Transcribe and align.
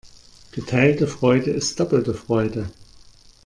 Geteilte 0.51 1.05
Freude 1.05 1.51
ist 1.51 1.79
doppelte 1.79 2.15
Freude. 2.15 2.71